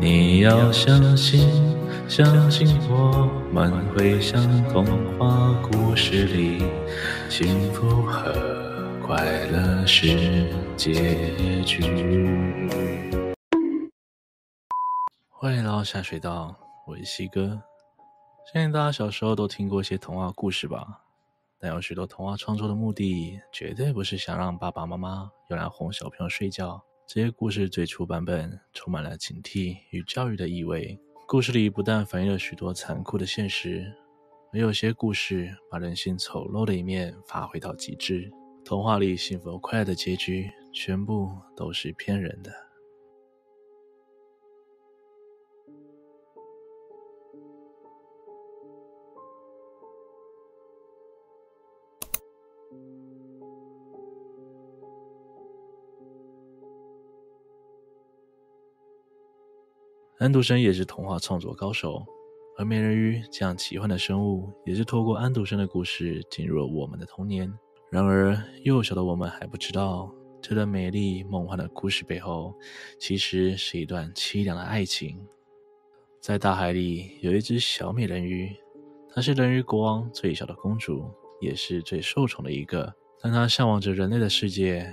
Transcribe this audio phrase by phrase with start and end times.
[0.00, 1.50] 你要相信，
[2.08, 4.86] 相信我们会像童
[5.18, 6.62] 话故事里，
[7.28, 8.32] 幸福和
[9.04, 11.82] 快乐是结局。
[15.30, 16.54] 欢迎来到下水道，
[16.86, 17.60] 我是西哥。
[18.52, 21.00] 相信大家小时候都听过一些童话故事吧？
[21.58, 26.84] 但有许多童话创作的目的，绝对不是想让爸爸妈妈用来哄小朋友睡觉。
[27.08, 31.00] 这些故事最初版本充满了警惕与教育的意味。
[31.26, 33.90] 故事里不但反映了许多残酷的现实，
[34.52, 38.30] 而有些故事把人性丑陋的一面发挥到极致。
[38.62, 42.52] 童话里幸福快乐的结局，全部都是骗人的。
[60.18, 62.04] 安徒生也是童话创作高手，
[62.56, 67.48] 而美人鱼这样奇幻的生物，也是透过安徒生的故事进入了我们的童年。
[67.88, 72.52] 然而，幼小的我们还不知道，这段美丽梦幻的故事背后，
[72.98, 75.24] 其实是一段凄凉的爱情。
[76.20, 78.56] 在大海里有一只小美人鱼，
[79.14, 81.08] 她是人鱼国王最小的公主，
[81.40, 82.92] 也是最受宠的一个。
[83.20, 84.92] 但她向往着人类的世界，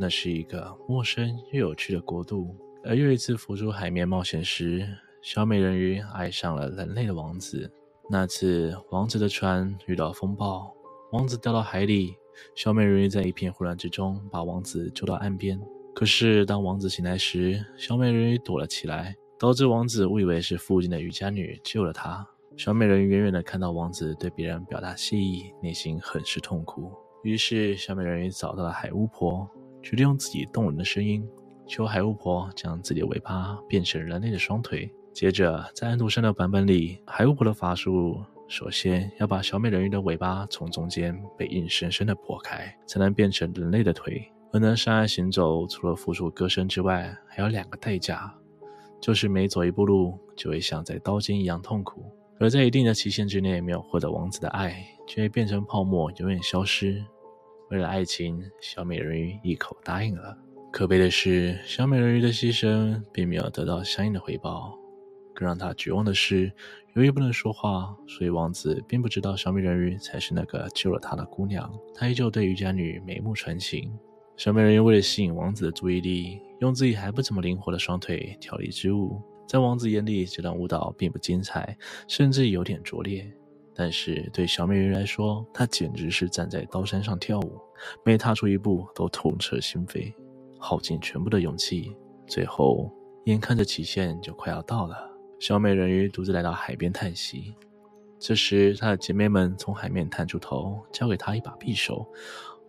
[0.00, 2.56] 那是一个陌生又有趣的国度。
[2.86, 4.86] 而又一次浮出海面冒险时，
[5.22, 7.70] 小美人鱼爱上了人类的王子。
[8.10, 10.70] 那次，王子的船遇到风暴，
[11.12, 12.14] 王子掉到海里。
[12.54, 15.58] 小美人鱼在一片混乱之中把王子救到岸边。
[15.94, 22.26] 可是，当王子醒来时，小美人鱼躲了起来，导致王子误以为是附近的渔家女救了他。
[22.54, 26.92] 小美人鱼远远地看到王子对别人表达谢意，内心很是痛苦。
[27.22, 29.48] 于是，小美人鱼找到了海巫婆，
[29.82, 31.26] 决定用自己动人的声音。
[31.66, 34.92] 求海巫婆将自己的尾巴变成人类的双腿。
[35.12, 44.30] 接着，在安徒生的版本里，海巫婆的法术首先要把小美人鱼的尾巴从中间被硬生生的破开，才能变成人类的腿。
[44.52, 48.32] 而能上岸行走，除了付出歌声之外，还有两个代价，
[49.00, 52.04] 就是每走一步路就会像在刀尖一样痛苦。
[52.40, 57.04] 而在一定的期限之内没有获得王子的爱，就会变成泡沫，永远消失。
[57.70, 60.36] 为了爱情，小美人鱼一口答应了。
[60.74, 64.76] 可悲的是，小美人鱼的牺牲并没有得到相应的回报。
[65.32, 66.52] 更让她绝望的是，
[66.96, 71.72] 由于不能说话，所以王子并不知道小美人鱼才是那个救了他的姑娘。
[71.94, 73.96] 他依旧对渔家女眉目传情。
[74.36, 79.22] 小美人鱼为了吸引王子的注意力，用自己还不怎么灵活的双腿跳了一支舞。
[79.46, 83.24] 在王子眼里，这段舞蹈并不精彩，甚至有点拙劣。
[83.76, 87.60] 但是对小美人鱼来说，她简直是站在刀山上跳舞，
[88.04, 90.12] 每踏出一步都痛彻心扉。
[90.66, 91.94] 耗尽全部的勇气，
[92.26, 92.90] 最后
[93.26, 94.96] 眼看着期限就快要到了，
[95.38, 97.54] 小美人鱼独自来到海边叹息。
[98.18, 102.06] 这时，她的姐妹们从海面探出头，交给她一把匕首，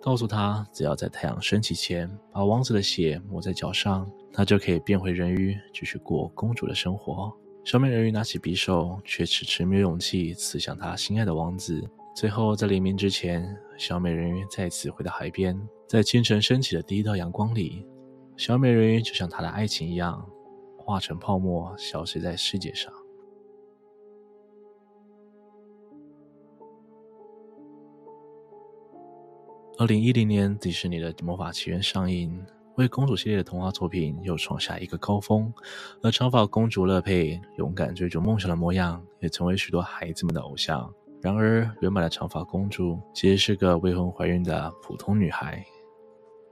[0.00, 7.32] 告诉她只要在太阳升起前把王子的血抹在脚上，她就可以变回人鱼，继续过公主的生活。
[7.62, 11.80] 小美人鱼拿起匕首，却迟迟没有勇气刺向她心爱的王子。
[12.16, 15.60] 最后，在黎明之前，小美人鱼再次回到海边。
[15.86, 17.86] 在清晨升起的第一道阳光里，
[18.36, 20.26] 小美人鱼就像她的爱情一样，
[20.78, 22.92] 化成泡沫，消失在世界上。
[29.76, 32.40] 二零一零年，迪士尼的《魔法奇缘》上映，
[32.76, 35.52] 为公主系列的童话作品又创下一个高峰。
[36.00, 40.92] 而长发公主乐佩勇敢追逐梦想的模样，也成为许多孩子们的偶像。
[41.24, 45.64] 然而，原本的长发公主其实是个未婚怀孕的普通女孩。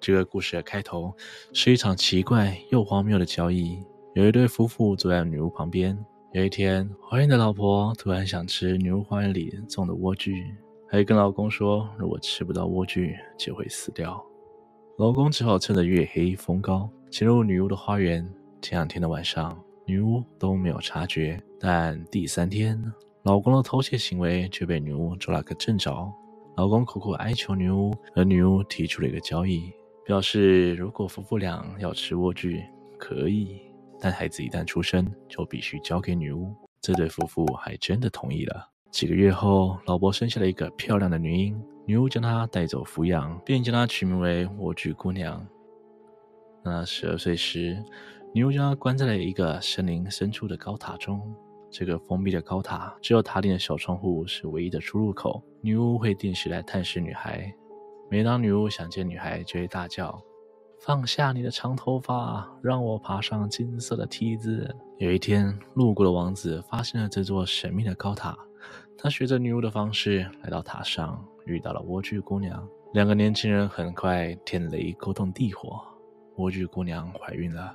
[0.00, 1.14] 这个故事的开头
[1.52, 3.78] 是一场奇怪又荒谬的交易。
[4.14, 5.94] 有一对夫妇坐在女巫旁边。
[6.32, 10.32] 有一天，怀孕的老婆突然想吃女巫花园里种的莴苣，
[10.88, 14.24] 还跟老公说，如果吃不到莴苣，就会死掉。
[14.96, 18.26] 老公只好趁着月黑风高，潜入女巫的花园。
[18.62, 22.82] 前两天的晚上，女巫都没有察觉，但第三天，
[23.24, 26.12] 老公的偷窃行为却被女巫捉了个正着。
[26.56, 29.72] 老公苦苦哀求女巫，而女巫提出了一个交易，
[30.04, 32.62] 表示如果夫妇俩要吃莴苣，
[32.98, 33.62] 可以，
[33.98, 36.54] 但孩子一旦出生，就必须交给女巫。
[36.82, 38.68] 这对夫妇还真的同意了。
[38.90, 45.44] 几个月后，老伯生下了一个漂亮的女婴，女巫将她带走抚养，并将她取名为莴苣姑娘。
[46.62, 47.82] 那十二岁时，
[48.34, 51.34] 女巫将她关在了一个森林深处的高塔中。
[51.76, 55.42] 这个封闭的高塔只有塔顶的小窗户是唯一的出入口。
[55.60, 57.52] 女巫会定时来探视女孩，
[58.08, 60.22] 每当女巫想见女孩，就会大叫
[60.78, 64.72] ：“放下你的长头发，让我爬上金色的梯子。
[64.98, 68.38] 有一天，路过的王子发现了这座神秘的高塔。
[68.96, 72.64] 他学着女巫的方式来到塔上，遇到了莴苣姑娘。
[72.92, 75.80] 两个年轻人很快天雷勾动地火，
[76.36, 77.74] 莴苣姑娘怀孕了。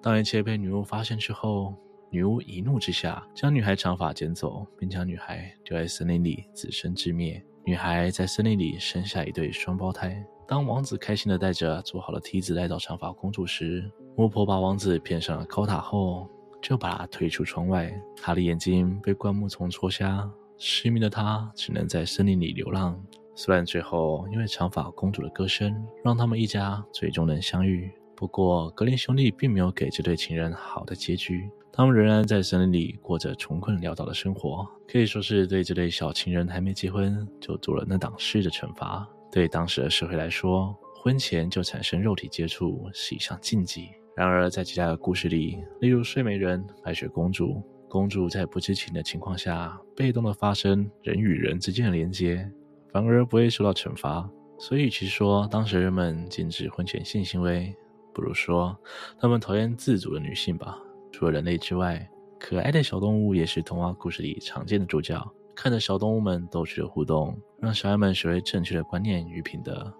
[0.00, 1.74] 当一切被女巫发现之后，
[2.10, 7.44] 女巫一怒之下将女孩长发剪走，并将女孩丢在森林里自生自灭。
[7.64, 10.24] 女孩在森林里生下一对双胞胎。
[10.46, 13.84] 当王子开心地带着做好的梯子来到长发公主时，
[14.16, 16.26] 巫婆把王子骗上了高塔后，
[16.62, 17.92] 就把他推出窗外。
[18.16, 20.26] 他的眼睛被灌木丛戳瞎，
[20.56, 22.98] 失明的他只能在森林里流浪。
[23.34, 31.48] 虽然最后因为长发公主的歌声，让他们一家最终能相遇，不过格林兄弟并没有给这对情人好的结局。
[31.72, 39.08] 他们仍然在森林里过着穷困潦倒的生活，可以说是对这对小情人还没结婚就做了那档事的惩罚。
[39.30, 43.90] 对当时的社会来说，婚前就产生肉体接触是一项禁忌。
[44.16, 52.50] 然而，在其他的故事里，例如睡美人、白雪公主，公主在不知情的情况下，被动的发生人与人之间的连接，
[52.90, 54.28] 反而不会受到惩罚。
[54.58, 57.72] 所以，与其说当时人们禁止婚前性行为，
[58.12, 58.76] 不如说
[59.18, 60.78] 他们讨厌自主的女性吧。
[61.12, 62.08] 除了人类之外，
[62.38, 65.20] 可爱的小动物也是童话故事里常见的主角。
[65.54, 69.92] 看着小动物们逗趣的互动，让小孩们学会正确的观念与品德。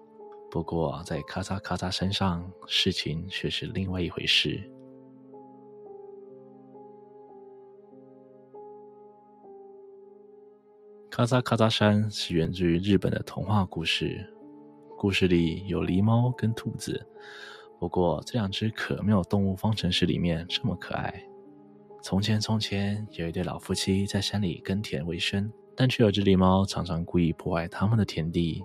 [0.49, 4.57] 不过，在咔嚓咔嚓山上，事情却是另外一回事。
[11.09, 14.25] 咔嚓咔嚓山是源自于日本的童话故事，
[14.97, 17.05] 故事里有狸猫跟兔子。
[17.79, 21.23] 不过，这两只可妙动物方程式里面这么可爱。
[22.03, 28.61] 从前，从前有一对老夫妻在山里耕田为生，但却有只狸猫常常故意破坏他们的田地。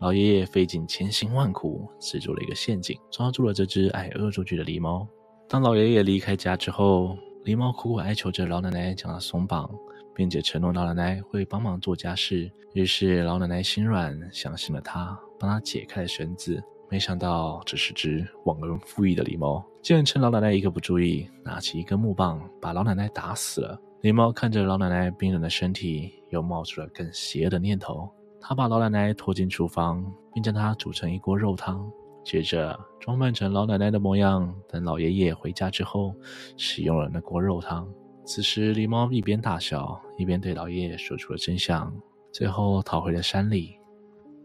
[0.00, 5.06] 老爷爷费尽千辛万苦制作了一个陷阱，抓住了这只爱恶作剧的狸猫。
[5.48, 9.70] 当老爷爷离开家之后，狸猫苦苦哀求着老奶奶将它松绑，
[10.14, 12.50] 并且承诺老奶奶会帮忙做家事。
[12.74, 16.62] 于是老奶奶心软，相信了他，帮他解开了绳子。
[16.88, 23.80] 没想到这是只忘恩负义的狸猫，竟然趁老奶奶一个不注意，拿起一根木棒把老奶奶打死了。
[24.02, 28.08] 狸猫看着老奶奶冰冷的身体，又冒出了更邪恶的念头。
[28.40, 31.90] 他把老奶奶拖进厨房，并将它煮成一锅肉汤，
[32.22, 36.14] 接着装扮成老奶奶的模样，等老爷爷回家之后，
[36.56, 37.88] 使用了那锅肉汤。
[38.24, 41.92] 此时，狸猫一边大笑，一边对老爷爷说出了真相，
[42.32, 43.76] 最后逃回了山里。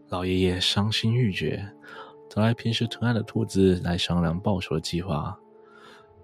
[0.08, 1.64] 老爷爷伤心欲绝。
[2.34, 5.38] 找来平时疼爱的兔子来商量报仇的计划。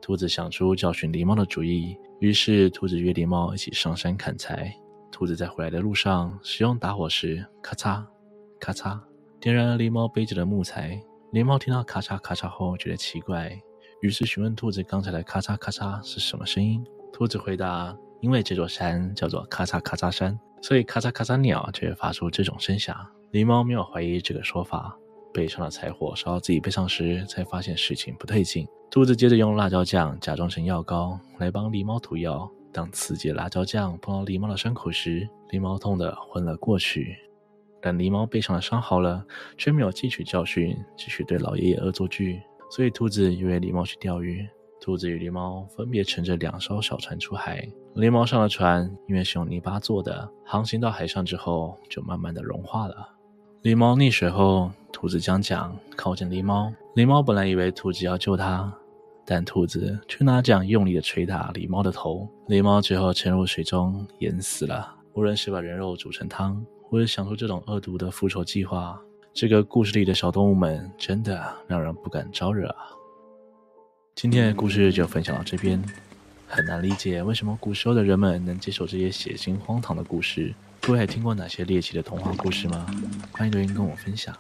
[0.01, 4.75] 兔子想出教训狸猫的主意，于是兔子约狸猫一起上山砍柴。
[5.13, 8.03] 兔子在回来的路上使用打火石，咔嚓
[8.59, 8.99] 咔嚓
[9.39, 10.99] 点燃了狸猫背着的木材。
[11.31, 13.61] 狸猫听到咔嚓咔嚓后觉得奇怪，
[14.01, 16.83] 于是询问兔子刚才的咔嚓咔嚓是什么声音。
[17.13, 22.97] 兔子回答：因为这座山叫做咔嚓咔嚓山，所以咔嚓咔嚓鸟就会发出这种声响。
[23.31, 24.99] 狸猫没有怀疑这个说法。
[25.33, 28.67] 背上的柴火烧到自己背上时，才发现事情不对劲。
[28.91, 32.51] 兔子接着用辣椒酱假装成药膏来帮狸猫涂药。
[32.73, 37.17] 当刺激辣椒酱碰到狸猫的伤口时，狸猫痛得昏了过去。
[37.81, 39.25] 但狸猫背上的伤好了，
[39.57, 42.43] 却没有汲取教训，继续对老爷爷恶作剧。
[42.71, 44.47] 所以兔子约狸猫去钓鱼。
[44.81, 47.67] 兔子与狸猫分别乘着两艘小船出海。
[47.95, 53.09] 狸猫上了船，因为是用泥巴做的，航行到海上之后就慢慢的融化了。
[53.63, 56.73] 狸猫溺水后，兔子将桨靠近狸猫。
[56.95, 58.73] 狸猫本来以为兔子要救它，
[59.25, 62.29] 但兔子却拿桨用力的捶打狸猫的头。
[62.49, 64.95] 狸猫最后沉入水中，淹死了。
[65.13, 69.01] 无论是把人肉煮成汤，或者想出这种恶毒的复仇计划，
[69.33, 72.87] 这个故事里的小动物们真的让人不敢招惹啊！
[74.15, 75.83] 今天的故事就分享到这边。
[76.51, 80.55] 很难理解为什么古时候的人们能接受这些血腥荒唐的故事。
[80.81, 82.87] 各位还听过哪些猎奇的童话故事吗？
[83.33, 84.35] 欢迎留言跟我分享。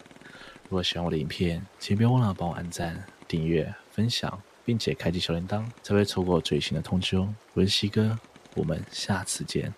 [0.70, 7.34] 如果喜欢我的影片，请别忘了帮我按赞、订阅、分享，并且开启小铃铛，才会错过最新的通知哦。
[7.54, 8.18] 我是西哥，
[8.54, 9.72] 我们下次见。